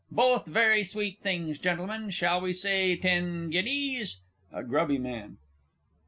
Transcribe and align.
Both 0.09 0.47
very 0.47 0.83
sweet 0.83 1.21
things, 1.21 1.59
Gentlemen. 1.59 2.09
Shall 2.09 2.41
we 2.41 2.53
say 2.53 2.95
ten 2.95 3.51
guineas? 3.51 4.21
A 4.51 4.63
GRUBBY 4.63 4.97
MAN. 4.97 5.37